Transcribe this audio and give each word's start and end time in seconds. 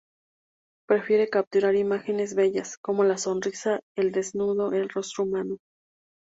Prefiere 0.87 1.29
capturar 1.29 1.75
imágenes 1.75 2.33
bellas, 2.33 2.75
como 2.79 3.03
la 3.03 3.19
sonrisa, 3.19 3.81
el 3.95 4.11
desnudo, 4.11 4.73
el 4.73 4.89
rostro 4.89 5.25
humano. 5.25 5.57